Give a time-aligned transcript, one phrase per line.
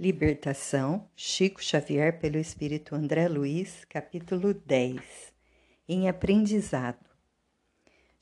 [0.00, 5.02] Libertação, Chico Xavier pelo Espírito André Luiz, capítulo 10
[5.88, 7.04] Em aprendizado.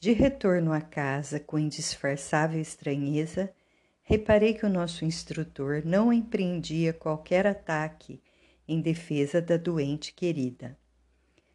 [0.01, 3.53] De retorno à casa com indisfarçável estranheza,
[4.03, 8.23] reparei que o nosso instrutor não empreendia qualquer ataque
[8.67, 10.79] em defesa da doente querida.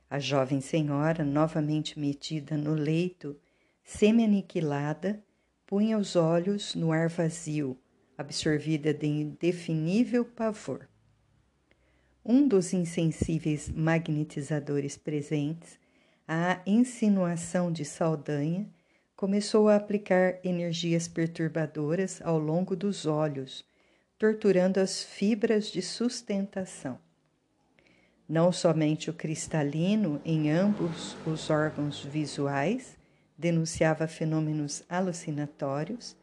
[0.07, 3.35] A jovem senhora, novamente metida no leito,
[3.83, 5.19] semi-aniquilada,
[5.65, 7.75] punha os olhos no ar vazio
[8.21, 10.87] absorvida de indefinível pavor.
[12.23, 15.79] Um dos insensíveis magnetizadores presentes,
[16.27, 18.69] à insinuação de Saldanha,
[19.15, 23.65] começou a aplicar energias perturbadoras ao longo dos olhos,
[24.17, 26.97] torturando as fibras de sustentação.
[28.29, 32.97] Não somente o cristalino em ambos os órgãos visuais
[33.37, 36.15] denunciava fenômenos alucinatórios,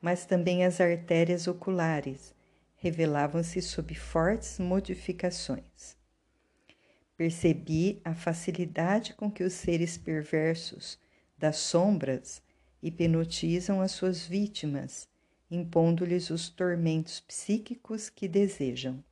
[0.00, 2.34] mas também as artérias oculares
[2.76, 5.96] revelavam-se sob fortes modificações.
[7.16, 10.98] Percebi a facilidade com que os seres perversos
[11.36, 12.40] das sombras
[12.80, 15.08] hipnotizam as suas vítimas,
[15.50, 19.02] impondo-lhes os tormentos psíquicos que desejam.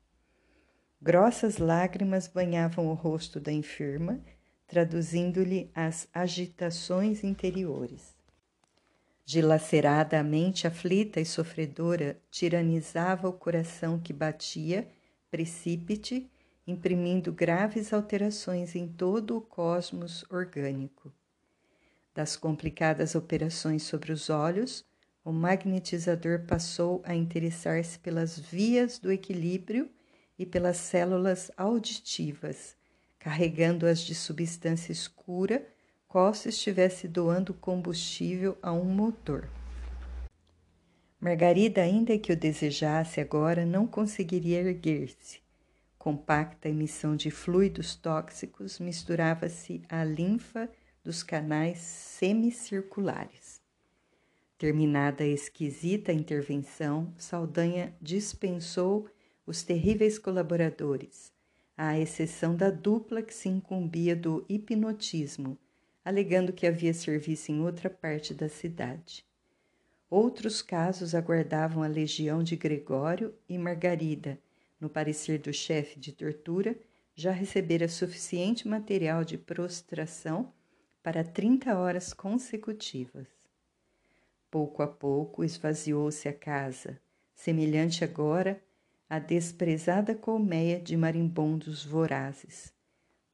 [1.03, 4.21] Grossas lágrimas banhavam o rosto da enferma,
[4.67, 8.16] traduzindo-lhe as agitações interiores.
[9.29, 14.87] Dilacerada a mente aflita e sofredora, tiranizava o coração que batia,
[15.29, 16.31] precípite,
[16.65, 21.13] imprimindo graves alterações em todo o cosmos orgânico.
[22.15, 24.85] Das complicadas operações sobre os olhos,
[25.25, 29.91] o magnetizador passou a interessar-se pelas vias do equilíbrio
[30.39, 32.77] e pelas células auditivas,
[33.19, 35.67] carregando-as de substância escura
[36.33, 39.47] se estivesse doando combustível a um motor.
[41.21, 45.41] Margarida, ainda que o desejasse agora, não conseguiria erguer-se.
[45.99, 50.71] Compacta emissão de fluidos tóxicos misturava-se à linfa
[51.05, 53.61] dos canais semicirculares.
[54.57, 59.07] Terminada a esquisita intervenção, Saldanha dispensou
[59.47, 61.31] os terríveis colaboradores,
[61.77, 65.59] à exceção da dupla que se incumbia do hipnotismo
[66.07, 69.27] alegando que havia serviço em outra parte da cidade.
[70.09, 74.39] Outros casos aguardavam a legião de Gregório e Margarida,
[74.81, 76.79] no parecer do chefe de tortura,
[77.13, 80.53] já recebera suficiente material de prostração
[81.03, 83.27] para 30 horas consecutivas.
[84.49, 87.01] Pouco a pouco esvaziou-se a casa,
[87.35, 88.63] semelhante agora
[89.11, 92.76] à desprezada colmeia de marimbondos vorazes,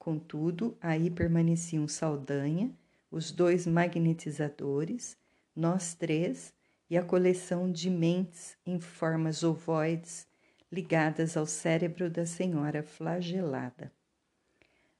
[0.02, 2.74] Contudo, aí permaneciam Saldanha,
[3.08, 5.16] os dois magnetizadores,
[5.54, 6.52] nós três
[6.90, 10.26] e a coleção de mentes em formas ovoides
[10.72, 13.92] ligadas ao cérebro da senhora flagelada.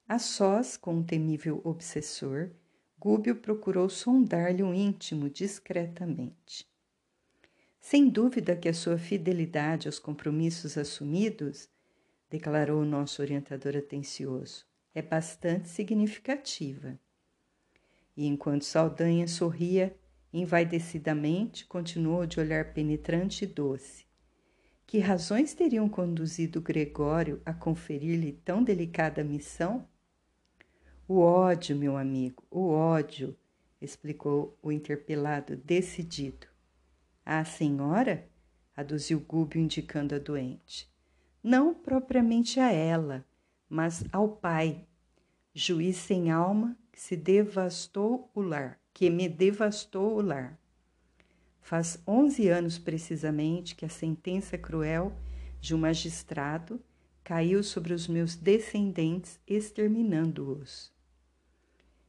[0.07, 2.51] A sós com o temível obsessor,
[2.97, 6.65] Gúbio procurou sondar-lhe o íntimo discretamente.
[7.81, 11.69] Sem dúvida que a sua fidelidade aos compromissos assumidos,
[12.31, 16.99] declarou o nosso orientador atencioso, é bastante significativa.
[18.17, 19.97] E enquanto Saldanha sorria
[20.33, 24.07] envaidecidamente, continuou de olhar penetrante e doce.
[24.87, 29.87] Que razões teriam conduzido Gregório a conferir-lhe tão delicada missão?
[31.07, 33.37] O ódio, meu amigo, o ódio,
[33.81, 36.47] explicou o interpelado, decidido.
[37.25, 38.29] A senhora?
[38.75, 40.91] aduziu Gúbio, indicando a doente.
[41.43, 43.25] Não propriamente a ela,
[43.73, 44.85] mas ao Pai,
[45.55, 50.61] juiz sem alma, que se devastou o lar, que me devastou o lar.
[51.59, 55.11] Faz onze anos precisamente que a sentença cruel
[55.59, 56.79] de um magistrado
[57.25, 60.93] caiu sobre os meus descendentes, exterminando-os.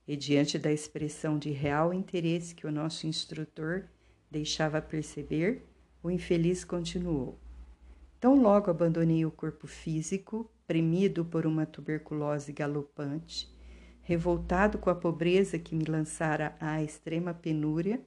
[0.05, 3.85] E diante da expressão de real interesse que o nosso instrutor
[4.29, 5.65] deixava perceber,
[6.03, 7.39] o infeliz continuou.
[8.19, 13.47] Tão logo abandonei o corpo físico, premido por uma tuberculose galopante,
[14.01, 18.01] revoltado com a pobreza que me lançara à extrema penúria,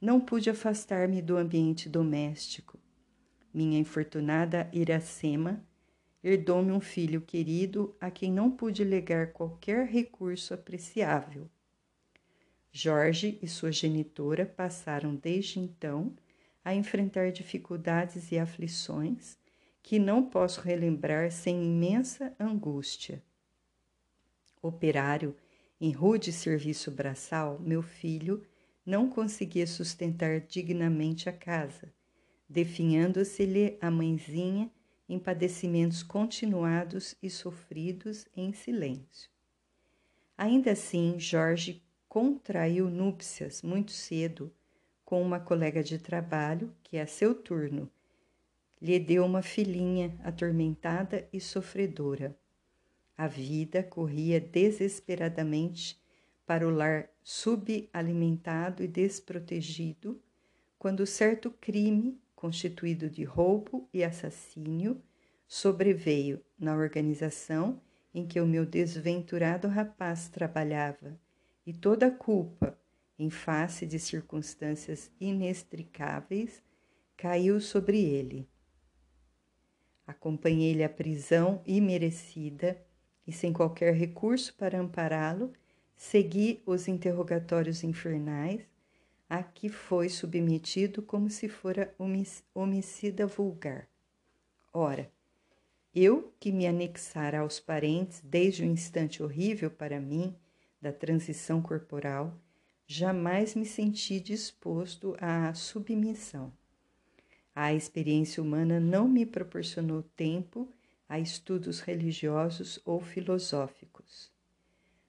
[0.00, 2.78] não pude afastar-me do ambiente doméstico.
[3.52, 5.60] Minha infortunada Iracema
[6.22, 11.50] herdou-me um filho querido a quem não pude legar qualquer recurso apreciável.
[12.70, 16.14] Jorge e sua genitora passaram desde então
[16.64, 19.36] a enfrentar dificuldades e aflições
[19.88, 23.22] que não posso relembrar sem imensa angústia.
[24.60, 25.34] Operário
[25.80, 28.46] em rude serviço braçal, meu filho
[28.84, 31.90] não conseguia sustentar dignamente a casa,
[32.46, 34.70] definhando-se-lhe a mãezinha
[35.08, 39.30] em padecimentos continuados e sofridos em silêncio.
[40.36, 44.52] Ainda assim, Jorge contraiu núpcias muito cedo
[45.02, 47.90] com uma colega de trabalho que, a seu turno,
[48.80, 52.38] lhe deu uma filhinha atormentada e sofredora.
[53.16, 56.00] A vida corria desesperadamente
[56.46, 60.22] para o lar subalimentado e desprotegido,
[60.78, 65.02] quando certo crime, constituído de roubo e assassínio,
[65.46, 67.80] sobreveio na organização
[68.14, 71.20] em que o meu desventurado rapaz trabalhava,
[71.66, 72.78] e toda a culpa,
[73.18, 76.62] em face de circunstâncias inextricáveis,
[77.16, 78.48] caiu sobre ele.
[80.08, 82.80] Acompanhei-lhe à prisão imerecida
[83.26, 85.52] e, sem qualquer recurso para ampará-lo,
[85.94, 88.62] segui os interrogatórios infernais
[89.28, 91.94] a que foi submetido como se fora
[92.54, 93.86] homicida vulgar.
[94.72, 95.12] Ora,
[95.94, 100.34] eu que me anexara aos parentes desde o instante horrível para mim
[100.80, 102.34] da transição corporal,
[102.86, 106.50] jamais me senti disposto à submissão.
[107.60, 110.68] A experiência humana não me proporcionou tempo
[111.08, 114.30] a estudos religiosos ou filosóficos.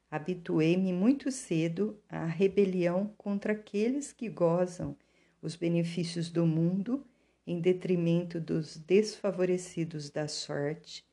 [0.10, 4.98] Habituei-me muito cedo à rebelião contra aqueles que gozam
[5.44, 7.06] os benefícios do mundo
[7.46, 11.06] em detrimento dos desfavorecidos da sorte,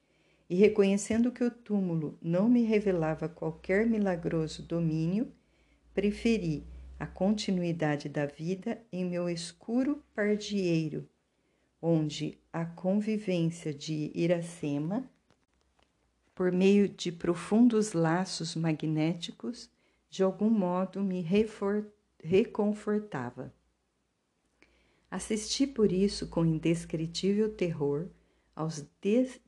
[0.49, 5.31] e reconhecendo que o túmulo não me revelava qualquer milagroso domínio,
[5.93, 6.65] preferi
[6.99, 11.07] a continuidade da vida em meu escuro pardieiro
[11.89, 15.09] onde a convivência de Iracema,
[16.35, 19.71] por meio de profundos laços magnéticos,
[20.11, 21.25] de algum modo me
[22.19, 23.55] reconfortava.
[25.09, 28.09] Assisti por isso com indescritível terror
[28.57, 28.85] aos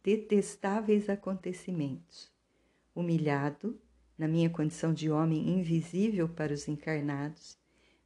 [0.00, 2.31] detestáveis acontecimentos.
[2.94, 3.76] Humilhado,
[4.17, 7.58] na minha condição de homem invisível para os encarnados,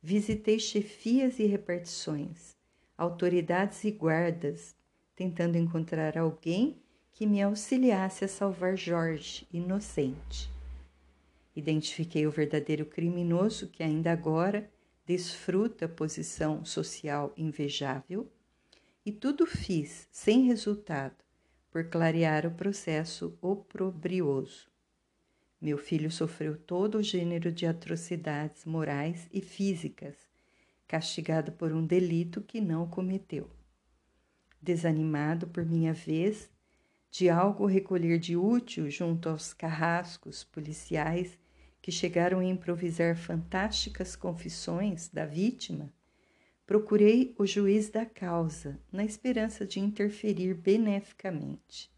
[0.03, 2.57] visitei chefias e repartições,
[2.97, 4.75] autoridades e guardas,
[5.15, 10.51] tentando encontrar alguém que me auxiliasse a salvar Jorge, inocente.
[11.55, 14.71] Identifiquei o verdadeiro criminoso que ainda agora
[15.05, 18.31] desfruta posição social invejável
[19.05, 21.17] e tudo fiz sem resultado
[21.71, 24.71] por clarear o processo oprobrioso.
[25.61, 30.32] Meu filho sofreu todo o gênero de atrocidades morais e físicas
[30.93, 33.49] castigado por um delito que não cometeu.
[34.61, 36.51] Desanimado por minha vez
[37.11, 41.39] de algo recolher de útil junto aos carrascos policiais
[41.81, 45.91] que chegaram a improvisar fantásticas confissões da vítima,
[46.67, 51.91] procurei o juiz da causa na esperança de interferir beneficamente.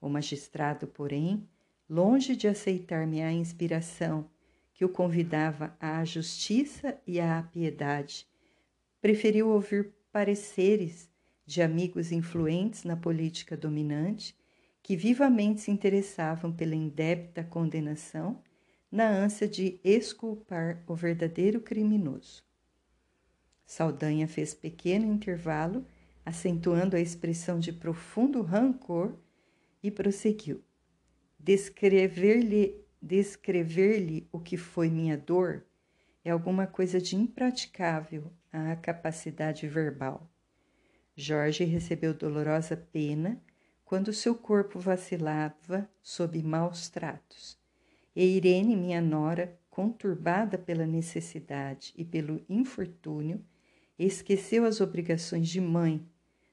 [0.00, 1.46] O magistrado, porém,
[1.86, 4.30] longe de aceitar minha inspiração
[4.76, 8.28] que o convidava à justiça e à piedade,
[9.00, 11.08] preferiu ouvir pareceres
[11.46, 14.36] de amigos influentes na política dominante
[14.82, 18.42] que vivamente se interessavam pela indébita condenação
[18.92, 22.44] na ânsia de exculpar o verdadeiro criminoso.
[23.64, 25.86] Saldanha fez pequeno intervalo,
[26.24, 29.16] acentuando a expressão de profundo rancor,
[29.82, 30.62] e prosseguiu.
[31.38, 35.64] Descrever-lhe descrever-lhe o que foi minha dor
[36.24, 40.28] é alguma coisa de impraticável à capacidade verbal.
[41.14, 43.40] Jorge recebeu dolorosa pena
[43.84, 47.56] quando seu corpo vacilava sob maus tratos.
[48.14, 53.40] E Irene, minha nora, conturbada pela necessidade e pelo infortúnio,
[53.96, 56.04] esqueceu as obrigações de mãe,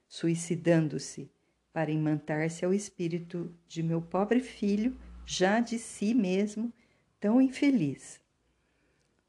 [0.06, 1.28] suicidando-se
[1.72, 4.96] para imantar-se ao espírito de meu pobre filho
[5.26, 6.72] já de si mesmo
[7.18, 8.20] tão infeliz.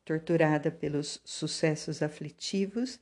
[0.04, 3.00] Torturada pelos sucessos aflitivos,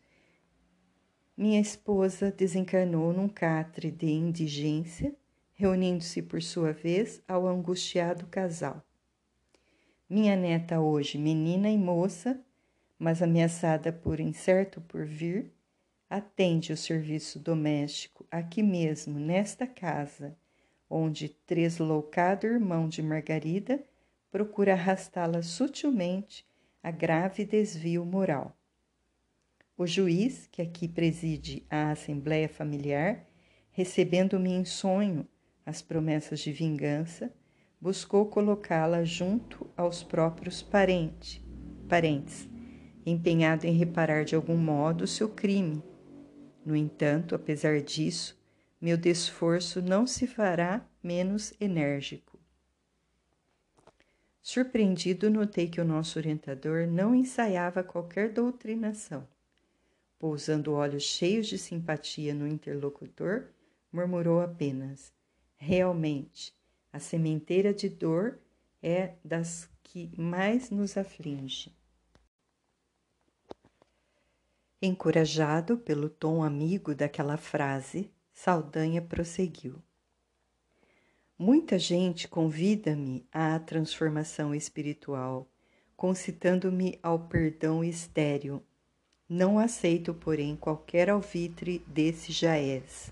[1.36, 5.16] minha esposa desencarnou num catre de indigência,
[5.54, 8.86] reunindo-se por sua vez ao angustiado casal.
[10.08, 12.40] Minha neta, hoje menina e moça,
[13.00, 15.52] mas ameaçada por incerto porvir,
[16.08, 20.38] atende o serviço doméstico aqui mesmo, nesta casa,
[20.94, 23.84] onde tresloucado irmão de Margarida
[24.30, 26.46] procura arrastá-la sutilmente
[26.84, 28.56] a grave desvio moral.
[29.76, 33.26] O juiz, que aqui preside a Assembleia Familiar,
[33.72, 35.28] recebendo-me em sonho
[35.66, 37.34] as promessas de vingança,
[37.82, 41.44] buscou colocá-la junto aos próprios parente,
[41.90, 42.48] parentes,
[43.04, 45.82] empenhado em reparar de algum modo o seu crime.
[46.64, 48.43] No entanto, apesar disso,
[48.84, 52.38] meu desforço não se fará menos enérgico.
[54.42, 59.25] Surpreendido, notei que o nosso orientador não ensaiava qualquer doutrinação.
[60.20, 63.46] Pousando olhos cheios de simpatia no interlocutor,
[63.90, 65.13] murmurou apenas:
[65.56, 66.54] Realmente,
[66.92, 68.38] a sementeira de dor
[68.82, 71.74] é das que mais nos aflige.
[74.82, 79.82] Encorajado pelo tom amigo daquela frase, Saldanha prosseguiu.
[81.38, 85.48] Muita gente convida-me à transformação espiritual,
[85.96, 88.62] concitando-me ao perdão estéril.
[89.30, 93.12] Não aceito, porém, qualquer alvitre desse jaez.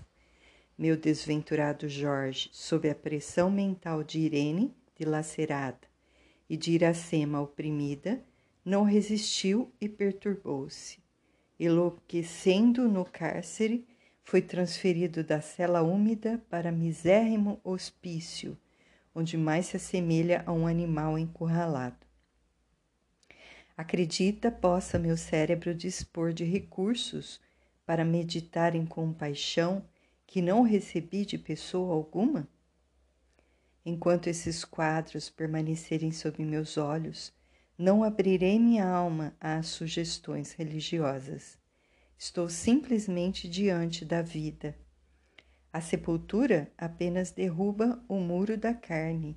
[0.76, 5.86] Meu desventurado Jorge, sob a pressão mental de Irene, dilacerada,
[6.50, 8.22] e de Iracema, oprimida,
[8.64, 10.98] não resistiu e perturbou-se.
[11.58, 13.86] Enlouquecendo no cárcere,
[14.22, 18.56] foi transferido da cela úmida para misérrimo hospício,
[19.14, 22.06] onde mais se assemelha a um animal encurralado.
[23.76, 27.40] Acredita possa meu cérebro dispor de recursos
[27.84, 29.84] para meditar em compaixão
[30.26, 32.48] que não recebi de pessoa alguma?
[33.84, 37.32] Enquanto esses quadros permanecerem sob meus olhos,
[37.76, 41.58] não abrirei minha alma às sugestões religiosas.
[42.24, 44.78] Estou simplesmente diante da vida.
[45.72, 49.36] A sepultura apenas derruba o muro da carne,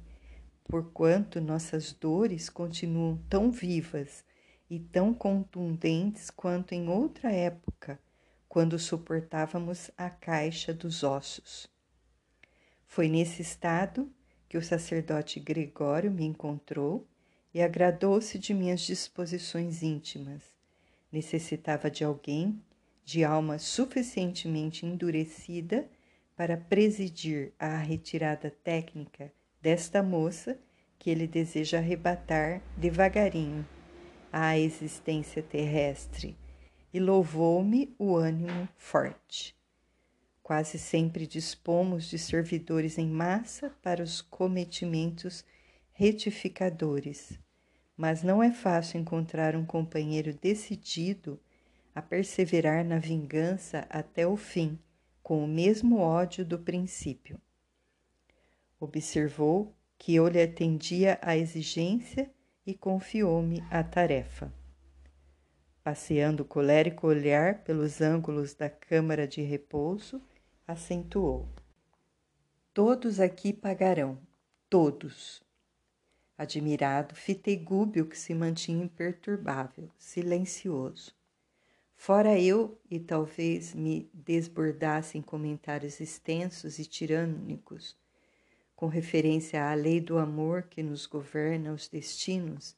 [0.66, 4.24] porquanto nossas dores continuam tão vivas
[4.70, 8.00] e tão contundentes quanto em outra época,
[8.48, 11.68] quando suportávamos a caixa dos ossos.
[12.86, 14.14] Foi nesse estado
[14.48, 17.08] que o sacerdote Gregório me encontrou
[17.52, 20.44] e agradou-se de minhas disposições íntimas.
[21.12, 22.62] Necessitava de alguém
[23.06, 25.88] de alma suficientemente endurecida
[26.36, 29.32] para presidir à retirada técnica
[29.62, 30.60] desta moça
[30.98, 33.66] que ele deseja arrebatar devagarinho
[34.34, 36.36] à existência terrestre
[36.92, 39.56] e louvou-me o ânimo forte.
[40.42, 45.46] Quase sempre dispomos de servidores em massa para os cometimentos
[45.94, 47.40] retificadores,
[47.96, 51.40] mas não é fácil encontrar um companheiro decidido
[51.96, 54.78] a perseverar na vingança até o fim,
[55.24, 57.40] com o mesmo ódio do princípio.
[58.78, 62.30] Observou que eu lhe atendia à exigência
[62.68, 64.54] e confiou-me a tarefa.
[65.82, 70.22] Passeando o colérico olhar pelos ângulos da câmara de repouso,
[70.68, 71.48] acentuou:
[72.74, 74.20] Todos aqui pagarão,
[74.70, 75.42] todos.
[76.38, 81.16] Admirado, fitei Gúbio que se mantinha imperturbável, silencioso.
[81.96, 87.96] Fora eu, e talvez me desbordasse em comentários extensos e tirânicos,
[88.76, 92.76] com referência à lei do amor que nos governa os destinos,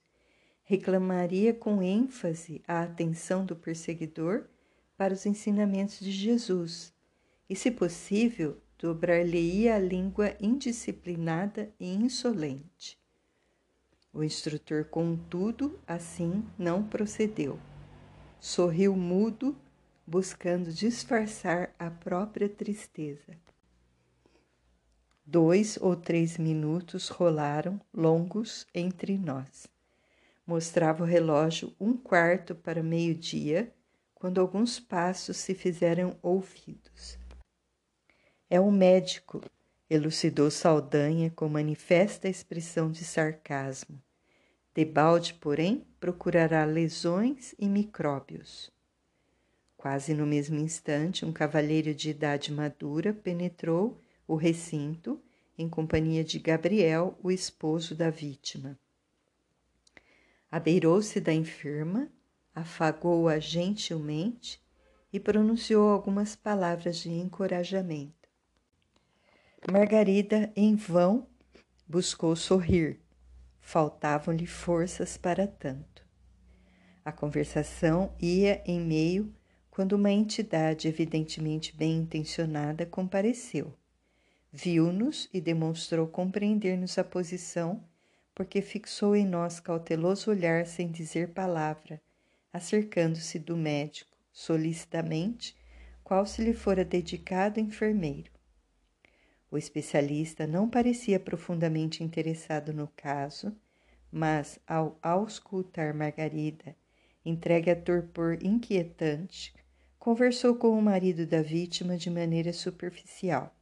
[0.63, 4.45] reclamaria com ênfase a atenção do perseguidor
[4.95, 6.93] para os ensinamentos de Jesus
[7.49, 12.97] e, se possível, dobrar-lhe-ia a língua indisciplinada e insolente.
[14.13, 17.59] O instrutor, contudo, assim não procedeu
[18.39, 19.55] sorriu mudo,
[20.05, 23.37] buscando disfarçar a própria tristeza.
[25.25, 29.67] Dois ou três minutos rolaram longos entre nós.
[30.45, 33.73] Mostrava o relógio um quarto para meio-dia,
[34.15, 37.19] quando alguns passos se fizeram ouvidos.
[38.49, 39.41] É um médico,
[39.89, 44.01] elucidou Saldanha com manifesta expressão de sarcasmo.
[44.77, 48.71] Debalde, porém, procurará lesões e micróbios.
[49.75, 55.19] Quase no mesmo instante, um cavalheiro de idade madura penetrou o recinto
[55.57, 58.77] em companhia de Gabriel, o esposo da vítima.
[60.51, 62.11] Abeirou-se da enferma,
[62.53, 64.61] afagou-a gentilmente
[65.11, 68.29] e pronunciou algumas palavras de encorajamento.
[69.71, 71.25] Margarida, em vão,
[71.87, 73.06] buscou sorrir
[73.67, 76.01] faltavam-lhe forças para tanto.
[77.03, 79.35] A conversação ia em meio
[79.69, 83.73] quando uma entidade evidentemente bem intencionada compareceu.
[84.53, 87.83] Viu-nos e demonstrou compreender-nos a posição,
[88.33, 92.01] porque fixou em nós cauteloso olhar sem dizer palavra,
[92.53, 95.57] acercando-se do médico, solicitamente,
[96.05, 98.31] qual se lhe fora dedicado enfermeiro.
[99.49, 103.55] O especialista não parecia profundamente interessado no caso,
[104.11, 106.75] mas ao auscultar Margarida,
[107.25, 109.53] entregue a torpor inquietante,
[109.97, 113.55] conversou com o marido da vítima de maneira superficial.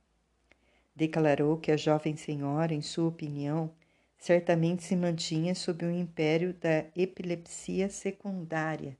[0.95, 3.71] Declarou que a jovem senhora, em sua opinião,
[4.17, 8.97] certamente se mantinha sob o império da epilepsia secundária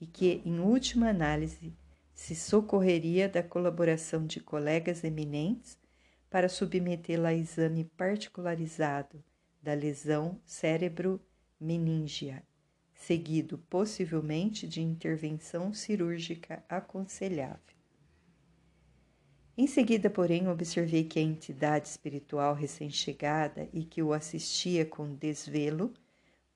[0.00, 1.72] e que, em última análise,
[2.12, 5.78] se socorreria da colaboração de colegas eminentes
[6.34, 9.22] para submetê-la a exame particularizado
[9.62, 12.42] da lesão cérebro-meningea
[12.92, 17.76] seguido possivelmente de intervenção cirúrgica aconselhável.
[19.56, 25.94] Em seguida, porém, observei que a entidade espiritual recém-chegada e que o assistia com desvelo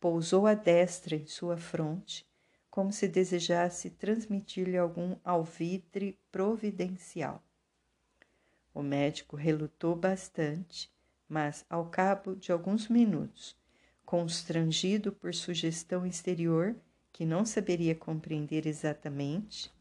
[0.00, 2.26] pousou a destra em sua fronte,
[2.68, 7.44] como se desejasse transmitir-lhe algum alvitre providencial.
[8.75, 10.90] O médico relutou bastante,
[11.28, 13.56] mas, ao cabo de alguns minutos,
[14.04, 16.76] constrangido por sugestão exterior
[17.12, 19.72] que não saberia compreender exatamente,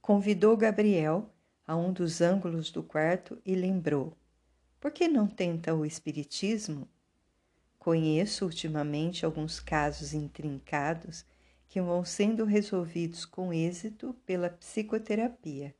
[0.00, 1.30] convidou Gabriel
[1.64, 4.16] a um dos ângulos do quarto e lembrou:
[4.80, 6.88] Por que não tenta o Espiritismo?
[7.78, 11.24] Conheço ultimamente alguns casos intrincados
[11.68, 15.72] que vão sendo resolvidos com êxito pela psicoterapia.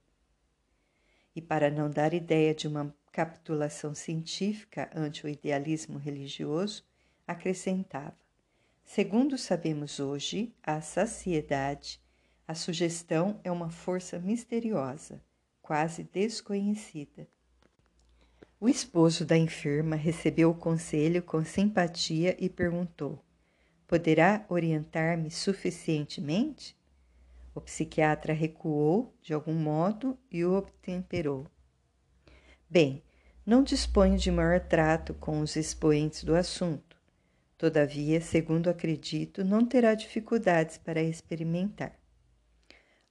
[1.37, 6.83] E para não dar ideia de uma capitulação científica ante o idealismo religioso,
[7.27, 8.17] acrescentava:
[8.83, 12.01] Segundo sabemos hoje, a saciedade,
[12.49, 15.23] a sugestão é uma força misteriosa,
[15.61, 17.29] quase desconhecida.
[18.59, 23.23] O esposo da enferma recebeu o conselho com simpatia e perguntou:
[23.87, 26.75] Poderá orientar-me suficientemente?
[27.57, 31.47] O psiquiatra recuou de algum modo e o obtemperou.
[32.69, 33.03] Bem,
[33.47, 37.01] não disponho de maior trato com os expoentes do assunto.
[37.57, 41.99] Todavia, segundo acredito, não terá dificuldades para experimentar.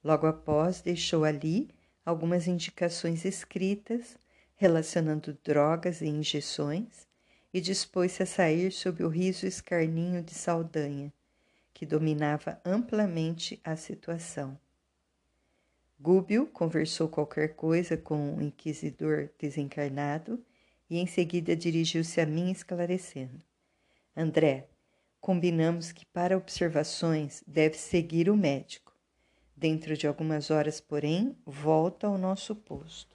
[0.04, 1.68] Logo após, deixou ali
[2.04, 4.16] algumas indicações escritas
[4.54, 7.08] relacionando drogas e injeções
[7.52, 11.12] e dispôs-se a sair sob o riso escarninho de Saldanha,
[11.76, 14.58] que dominava amplamente a situação.
[16.00, 20.42] Gúbio conversou qualquer coisa com o inquisidor desencarnado
[20.88, 23.44] e em seguida dirigiu-se a mim esclarecendo.
[24.16, 24.70] André,
[25.20, 28.96] combinamos que para observações deve seguir o médico.
[29.54, 33.14] Dentro de algumas horas, porém, volta ao nosso posto.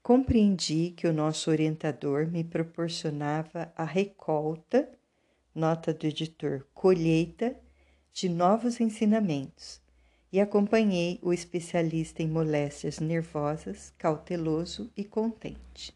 [0.00, 4.88] Compreendi que o nosso orientador me proporcionava a recolta,
[5.54, 7.56] nota do editor, colheita
[8.12, 9.80] de novos ensinamentos,
[10.32, 15.94] e acompanhei o especialista em moléstias nervosas, cauteloso e contente.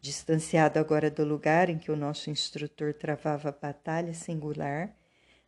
[0.00, 4.94] Distanciado agora do lugar em que o nosso instrutor travava batalha singular,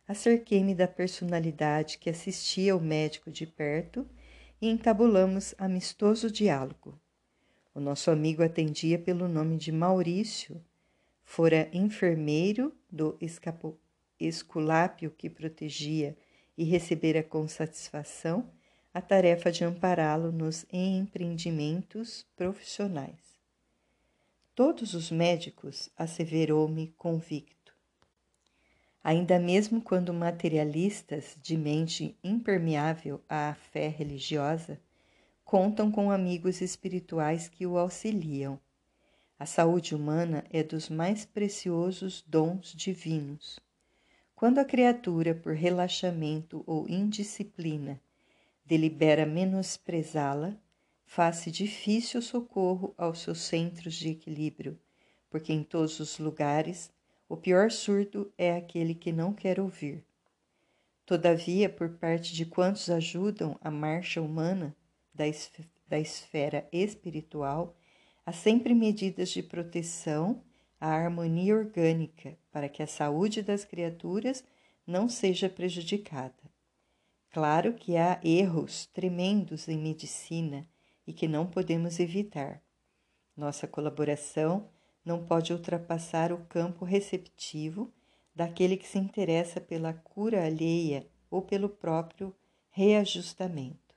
[0.07, 4.07] acerquei-me da personalidade que assistia o médico de perto
[4.59, 6.99] e entabulamos amistoso diálogo.
[7.75, 10.59] O nosso amigo atendia pelo nome de Maurício,
[11.23, 13.17] fora enfermeiro do
[14.19, 16.17] esculápio que protegia
[16.57, 18.49] e recebera com satisfação
[18.93, 23.37] a tarefa de ampará-lo nos empreendimentos profissionais.
[24.55, 27.75] Todos os médicos, asseverou-me convicto.
[29.03, 34.81] Ainda mesmo quando materialistas de mente impermeável à fé religiosa,
[35.45, 38.59] contam com amigos espirituais que o auxiliam.
[39.39, 43.59] A saúde humana é dos mais preciosos dons divinos.
[44.35, 48.01] Quando a criatura, por relaxamento ou indisciplina,
[48.65, 50.57] delibera menosprezá-la,
[51.05, 54.79] faz-se difícil socorro aos seus centros de equilíbrio,
[55.29, 56.91] porque em todos os lugares
[57.29, 60.03] o pior surdo é aquele que não quer ouvir.
[61.05, 64.75] Todavia, por parte de quantos ajudam a marcha humana
[65.13, 67.76] da, esfera espiritual,
[68.27, 70.43] há sempre medidas de proteção
[70.81, 74.43] à harmonia orgânica para que a saúde das criaturas
[74.85, 76.35] não seja prejudicada.
[77.31, 80.67] Claro que há erros tremendos em medicina
[81.07, 82.61] e que não podemos evitar.
[83.33, 84.69] Nossa colaboração
[85.05, 87.93] não pode ultrapassar o campo receptivo
[88.35, 92.35] daquele que se interessa pela cura alheia ou pelo próprio
[92.71, 93.95] reajustamento.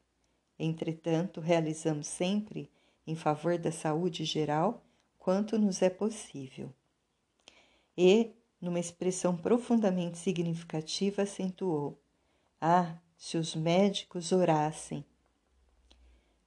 [0.57, 2.71] Entretanto, realizamos sempre
[3.11, 4.85] em favor da saúde geral
[5.19, 6.73] quanto nos é possível.
[7.97, 12.01] E, numa expressão profundamente significativa, acentuou:
[12.61, 15.05] Ah, se os médicos orassem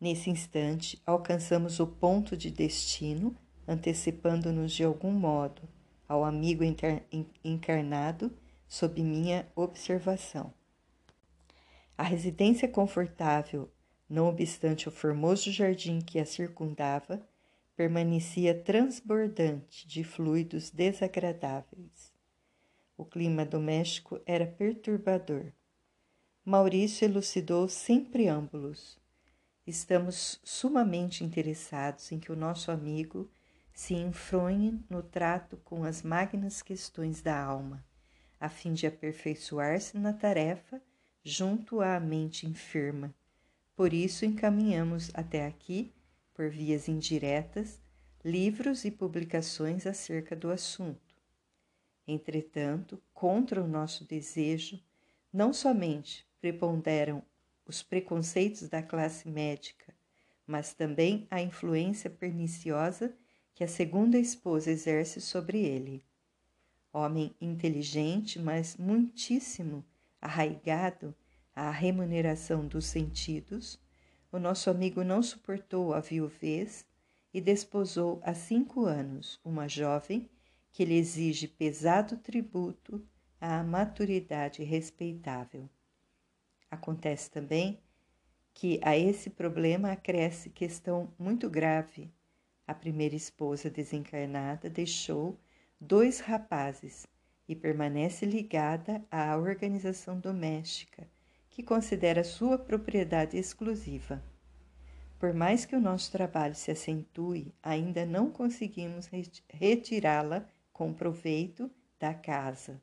[0.03, 3.33] Nesse instante, alcançamos o ponto de destino,
[3.65, 5.61] antecipando-nos de algum modo
[6.09, 6.61] ao amigo
[7.41, 8.29] encarnado
[8.67, 10.53] sob minha observação.
[11.97, 13.71] A residência confortável,
[14.09, 17.25] não obstante o formoso jardim que a circundava,
[17.75, 22.13] permanecia transbordante de fluidos desagradáveis.
[22.95, 25.51] O clima doméstico era perturbador.
[26.45, 28.99] Maurício elucidou sem preâmbulos.
[29.65, 33.31] Estamos sumamente interessados em que o nosso amigo
[33.73, 37.83] se enfronhe no trato com as magnas questões da alma,
[38.39, 40.81] a fim de aperfeiçoar-se na tarefa
[41.23, 43.13] junto à mente enferma.
[43.75, 45.91] Por isso encaminhamos até aqui,
[46.33, 47.81] por vias indiretas,
[48.23, 51.15] livros e publicações acerca do assunto.
[52.07, 54.79] Entretanto, contra o nosso desejo,
[55.31, 57.23] não somente preponderam
[57.65, 59.93] os preconceitos da classe médica,
[60.45, 63.15] mas também a influência perniciosa
[63.55, 66.03] que a segunda esposa exerce sobre ele.
[66.91, 69.83] Homem inteligente, mas muitíssimo
[70.21, 71.15] arraigado
[71.55, 73.79] à remuneração dos sentidos,
[74.31, 76.85] o nosso amigo não suportou a viuvez
[77.33, 80.29] e desposou há cinco anos uma jovem
[80.71, 83.05] que lhe exige pesado tributo
[83.39, 85.69] à maturidade respeitável.
[86.69, 87.79] Acontece também
[88.53, 92.11] que a esse problema acresce questão muito grave
[92.65, 95.37] a primeira esposa desencarnada deixou
[95.79, 97.05] dois rapazes
[97.47, 101.05] e permanece ligada à organização doméstica,
[101.53, 104.21] que considera sua propriedade exclusiva.
[105.17, 109.09] Por mais que o nosso trabalho se acentue, ainda não conseguimos
[109.47, 112.81] retirá-la com proveito da casa,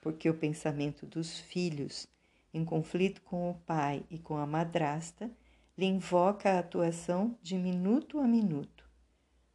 [0.00, 2.08] porque o pensamento dos filhos,
[2.54, 5.30] em conflito com o pai e com a madrasta,
[5.76, 8.82] lhe invoca a atuação de minuto a minuto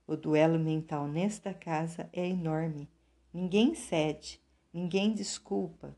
[0.08, 2.90] o duelo mental nesta casa é enorme.
[3.34, 4.40] Ninguém cede,
[4.74, 5.94] ninguém desculpa,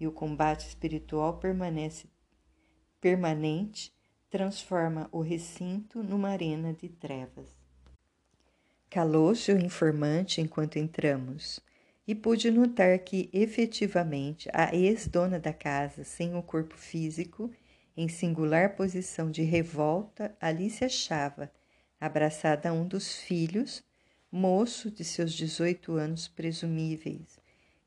[0.00, 2.08] e o combate espiritual permanece
[3.00, 3.92] permanente,
[4.28, 7.48] transforma o recinto numa arena de trevas.
[8.88, 11.60] Calou-se o informante enquanto entramos,
[12.06, 17.50] e pude notar que, efetivamente, a ex-dona da casa, sem o corpo físico,
[17.96, 21.50] em singular posição de revolta, ali se achava,
[22.00, 23.82] abraçada a um dos filhos,
[24.30, 27.39] moço de seus 18 anos presumíveis,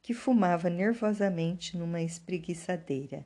[0.04, 3.26] que fumava nervosamente numa espreguiçadeira.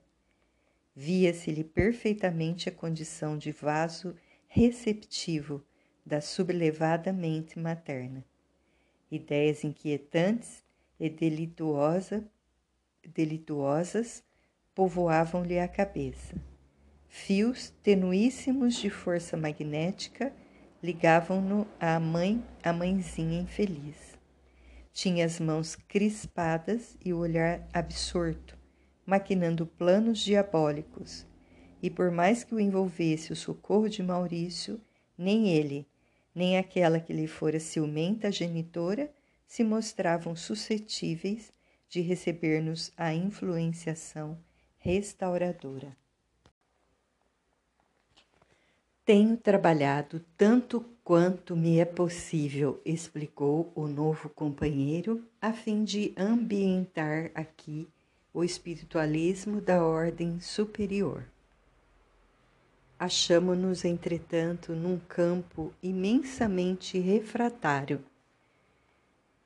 [0.96, 4.16] Via-se-lhe perfeitamente a condição de vaso
[4.48, 5.66] receptivo
[6.06, 8.24] da sublevada mente materna.
[9.12, 10.64] Ideias inquietantes
[11.00, 12.24] e delituosa,
[13.06, 14.24] delituosas
[14.76, 16.36] povoavam-lhe a cabeça.
[17.08, 20.32] Fios tenuíssimos de força magnética
[20.84, 24.07] ligavam-no à mãe, à mãezinha infeliz.
[24.98, 28.58] Tinha as mãos crispadas e o olhar absorto,
[29.06, 31.24] maquinando planos diabólicos,
[31.84, 34.82] e por mais que o envolvesse o socorro de Maurício,
[35.16, 35.88] nem ele,
[36.34, 39.14] nem aquela que lhe fora ciumenta genitora
[39.46, 41.54] se mostravam suscetíveis
[41.88, 44.36] de receber-nos a influenciação
[44.80, 45.96] restauradora.
[49.06, 57.32] Tenho trabalhado tanto quanto me é possível, explicou o novo companheiro, a fim de ambientar
[57.34, 57.88] aqui
[58.34, 61.24] o espiritualismo da ordem superior.
[63.00, 68.04] Achamo-nos, entretanto, num campo imensamente refratário.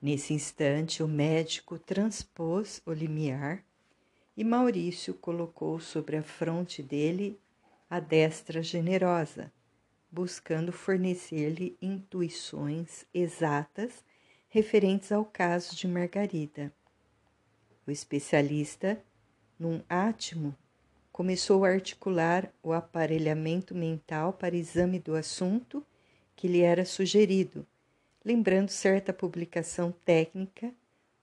[0.01, 3.63] Nesse instante, o médico transpôs o limiar
[4.35, 7.39] e Maurício colocou sobre a fronte dele
[7.87, 9.53] a destra generosa,
[10.11, 14.03] buscando fornecer-lhe intuições exatas
[14.49, 16.73] referentes ao caso de Margarida.
[17.87, 19.01] O especialista,
[19.57, 20.55] num átimo,
[21.11, 25.85] começou a articular o aparelhamento mental para exame do assunto
[26.35, 27.65] que lhe era sugerido,
[28.25, 30.73] lembrando certa publicação técnica,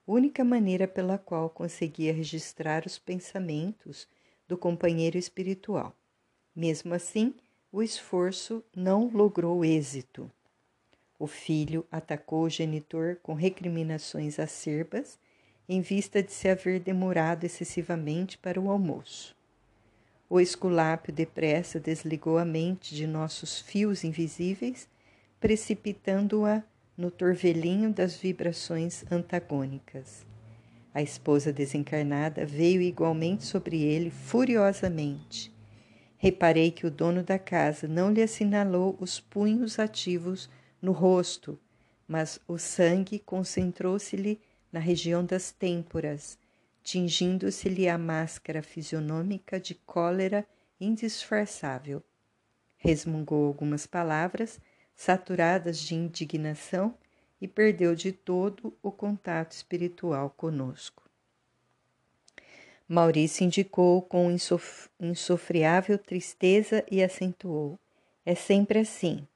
[0.07, 4.07] única maneira pela qual conseguia registrar os pensamentos
[4.47, 5.95] do companheiro espiritual.
[6.55, 7.35] Mesmo assim,
[7.71, 10.29] o esforço não logrou êxito.
[11.19, 15.19] O filho atacou o genitor com recriminações acerbas
[15.67, 19.35] em vista de se haver demorado excessivamente para o almoço.
[20.27, 24.87] O esculápio depressa desligou a mente de nossos fios invisíveis,
[25.39, 26.63] precipitando-a
[26.97, 30.25] no torvelinho das vibrações antagônicas.
[30.91, 35.51] A esposa desencarnada veio igualmente sobre ele furiosamente
[36.21, 40.49] Reparei que o dono da casa não lhe assinalou os punhos ativos
[40.81, 41.57] no rosto,
[42.05, 44.37] mas o sangue concentrou-se-lhe
[44.69, 46.37] na região das têmporas,
[46.83, 50.45] tingindo-se-lhe a máscara fisionômica de cólera
[50.77, 52.03] indisfarçável.
[52.75, 54.59] Resmungou algumas palavras,
[54.93, 56.93] saturadas de indignação,
[57.39, 61.08] e perdeu de todo o contato espiritual conosco.
[62.91, 67.77] Maurício indicou com insof insofriável tristeza e acentuou:
[68.25, 69.27] É sempre assim.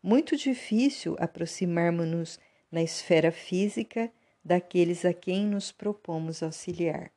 [0.00, 2.38] Muito difícil aproximarmos-nos
[2.70, 4.08] na esfera física
[4.44, 7.10] daqueles a quem nos propomos auxiliar.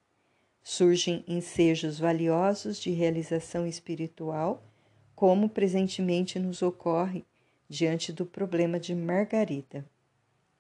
[0.64, 4.64] Surgem ensejos valiosos de realização espiritual,
[5.16, 7.24] como presentemente nos ocorre
[7.70, 9.86] diante do problema de Margarida.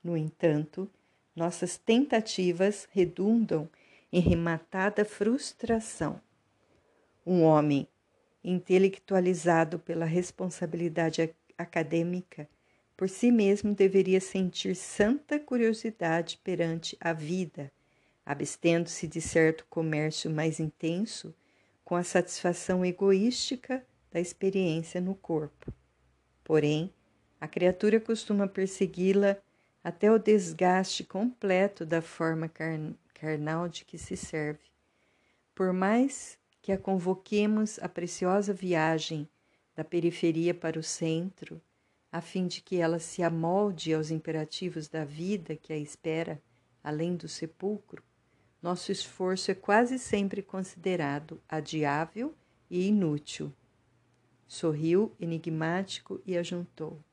[0.03, 0.88] No entanto,
[1.35, 3.67] nossas tentativas redundam
[4.15, 6.21] em rematada frustração.
[7.25, 7.86] Um homem
[8.41, 12.47] intelectualizado pela responsabilidade acadêmica
[12.95, 17.69] por si mesmo deveria sentir santa curiosidade perante a vida,
[18.25, 21.36] abstendo-se de certo comércio mais intenso
[21.84, 25.73] com a satisfação egoística da experiência no corpo.
[26.41, 26.93] Porém,
[27.41, 29.36] a criatura costuma persegui-la
[29.84, 32.47] até o desgaste completo da forma
[33.25, 34.69] carnal de que se serve.
[35.55, 39.27] Por mais que a convoquemos à preciosa viagem
[39.75, 41.59] da periferia para o centro,
[42.11, 46.39] a fim de que ela se amolde aos imperativos da vida que a espera
[46.83, 48.03] além do sepulcro,
[48.61, 52.35] nosso esforço é quase sempre considerado adiável
[52.69, 53.51] e inútil.
[54.47, 57.03] Sorriu enigmático e ajuntou.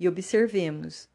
[0.00, 1.08] E observemos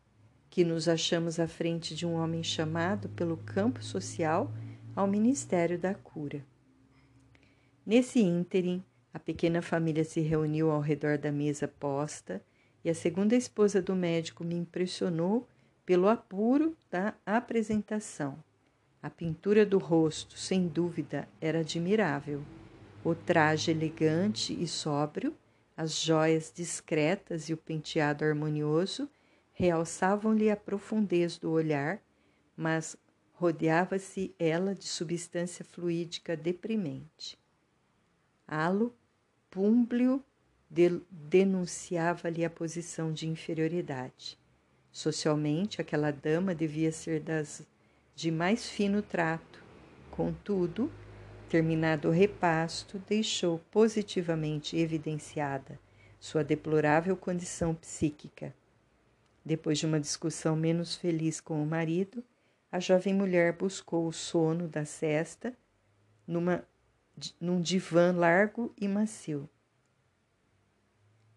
[0.50, 4.52] que nos achamos à frente de um homem chamado pelo campo social
[4.96, 6.44] ao ministério da cura.
[7.86, 8.84] Nesse ínterim,
[9.14, 12.42] a pequena família se reuniu ao redor da mesa posta
[12.84, 15.48] e a segunda esposa do médico me impressionou
[15.86, 18.38] pelo apuro da apresentação.
[19.02, 22.44] A pintura do rosto, sem dúvida, era admirável.
[23.04, 25.34] O traje elegante e sóbrio,
[25.76, 29.10] as joias discretas e o penteado harmonioso
[29.60, 32.02] realçavam-lhe a profundez do olhar,
[32.56, 32.96] mas
[33.34, 37.38] rodeava-se ela de substância fluídica deprimente.
[38.48, 38.96] Halo,
[39.52, 40.24] Púmblio
[40.70, 44.40] de, denunciava-lhe a posição de inferioridade.
[44.94, 47.68] Socialmente, aquela dama devia ser das
[48.16, 49.62] de mais fino trato.
[50.10, 50.90] Contudo,
[51.50, 55.78] terminado o repasto, deixou positivamente evidenciada
[56.18, 58.54] sua deplorável condição psíquica.
[59.44, 62.24] Depois de uma discussão menos feliz com o marido,
[62.72, 65.54] a jovem mulher buscou o sono da cesta
[66.28, 66.64] numa,
[67.40, 69.50] num divã largo e macio.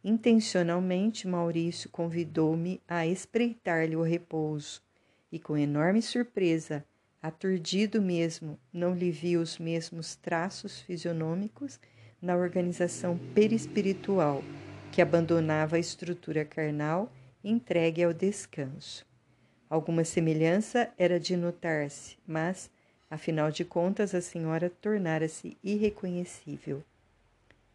[0.04, 4.82] Intencionalmente, Maurício convidou-me a espreitar-lhe o repouso,
[5.30, 6.84] e com enorme surpresa,
[7.22, 11.78] aturdido mesmo, não lhe vi os mesmos traços fisionômicos
[12.20, 14.42] na organização perispiritual
[14.90, 17.10] que abandonava a estrutura carnal
[17.44, 19.06] entregue ao descanso.
[19.68, 22.70] Alguma semelhança era de notar-se, mas,
[23.10, 26.82] afinal de contas, a senhora tornara-se irreconhecível.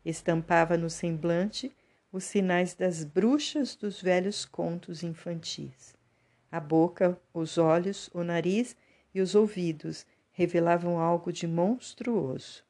[0.06, 1.72] Estampava no semblante
[2.12, 5.96] os sinais das bruxas dos velhos contos infantis.
[6.52, 8.76] A boca, os olhos, o nariz
[9.14, 12.64] e os ouvidos revelavam algo de monstruoso.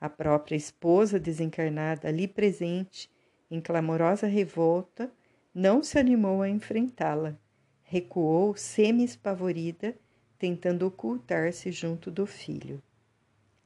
[0.00, 3.10] A própria esposa desencarnada ali presente,
[3.50, 5.10] em clamorosa revolta,
[5.54, 7.36] não se animou a enfrentá-la.
[7.82, 9.96] Recuou semi-espavorida,
[10.38, 12.82] tentando ocultar-se junto do filho.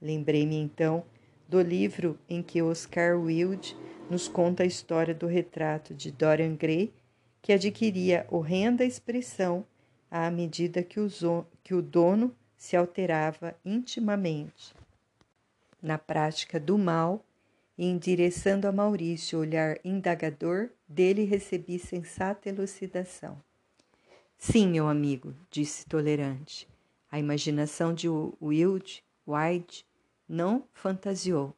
[0.01, 1.05] Lembrei-me então
[1.49, 3.77] do livro em que Oscar Wilde
[4.11, 6.92] nos conta a história do retrato de Dorian Gray,
[7.40, 9.64] que adquiria horrenda expressão
[10.11, 14.75] à medida que o, dono se alterava intimamente.
[15.83, 17.25] Na prática do mal,
[17.76, 23.42] e endereçando a Maurício o olhar indagador, dele recebi sensata elucidação.
[24.38, 26.68] Sim, meu amigo, disse tolerante.
[27.10, 29.87] A imaginação de Wilde, White,
[30.28, 31.54] não fantasiou.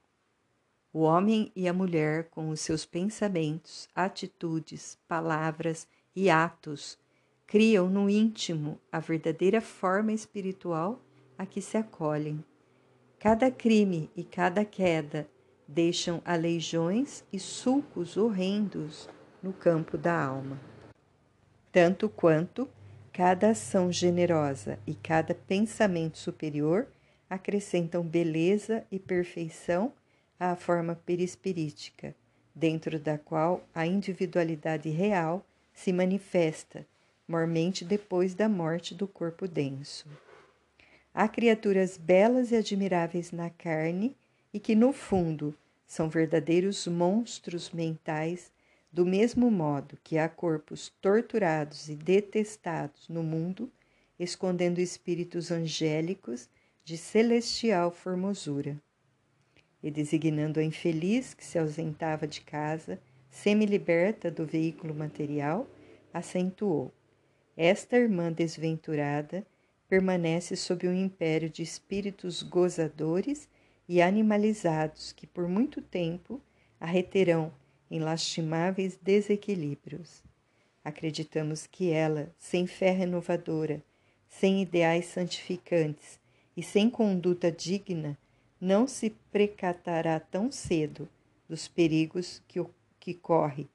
[0.93, 6.99] O homem e a mulher, com os seus pensamentos, atitudes, palavras e atos,
[7.47, 11.01] criam no íntimo a verdadeira forma espiritual
[11.37, 12.43] a que se acolhem.
[13.19, 15.29] Cada crime e cada queda
[15.67, 19.09] deixam aleijões e sulcos horrendos
[19.43, 20.61] no campo da alma.
[21.73, 22.69] Tanto quanto
[23.13, 26.87] cada ação generosa e cada pensamento superior
[27.29, 29.93] acrescentam beleza e perfeição
[30.39, 32.15] à forma perispirítica,
[32.55, 36.87] dentro da qual a individualidade real se manifesta,
[37.27, 40.07] mormente depois da morte do corpo denso.
[41.13, 44.17] Há criaturas belas e admiráveis na carne
[44.57, 45.55] e que, no fundo,
[45.87, 48.51] são verdadeiros monstros mentais,
[48.91, 53.71] do mesmo modo que há corpos torturados e detestados no mundo,
[54.19, 56.49] escondendo espíritos angélicos
[56.83, 58.81] de celestial formosura.
[59.83, 65.69] E designando a infeliz que se ausentava de casa, semi-liberta do veículo material,
[66.15, 66.91] acentuou:
[67.55, 69.47] Esta irmã desventurada
[69.87, 73.47] permanece sob o um império de espíritos gozadores
[73.89, 76.41] e animalizados que por muito tempo
[76.81, 77.53] a reterão
[77.91, 80.23] em lastimáveis desequilíbrios.
[80.85, 83.83] Acreditamos que ela, sem fé renovadora,
[84.29, 86.19] sem ideais santificantes
[86.57, 88.19] e sem conduta digna,
[88.61, 91.09] não se precatará tão cedo
[91.49, 92.65] dos perigos que,
[92.99, 93.69] que corre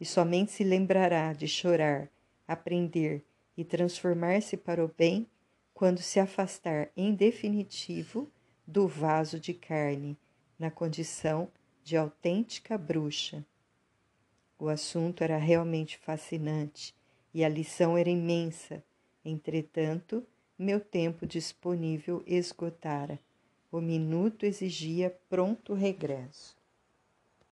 [0.00, 2.08] e somente se lembrará de chorar,
[2.46, 3.24] aprender
[3.56, 5.26] e transformar-se para o bem
[5.74, 8.30] quando se afastar em definitivo
[8.70, 10.14] do vaso de carne,
[10.58, 11.50] na condição
[11.82, 13.42] de autêntica bruxa.
[14.58, 16.94] O assunto era realmente fascinante
[17.32, 18.84] e a lição era imensa.
[19.24, 20.22] Entretanto,
[20.58, 23.18] meu tempo disponível esgotara.
[23.72, 26.54] O minuto exigia pronto regresso.